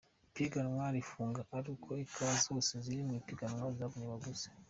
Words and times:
Ipiganwa 0.29 0.85
rifunga 0.95 1.39
ari 1.57 1.67
uko 1.75 1.89
ikawa 2.05 2.33
zose 2.45 2.71
ziri 2.85 3.01
mu 3.07 3.13
ibiganwa 3.19 3.63
zabonye 3.77 4.05
abaguzi. 4.09 4.47